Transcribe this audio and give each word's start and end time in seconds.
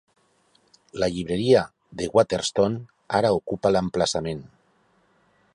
La 1.03 1.09
llibreria 1.17 1.61
de 2.01 2.09
Waterstone 2.15 2.81
ara 3.21 3.33
ocupa 3.41 3.73
l"emplaçament. 3.75 4.47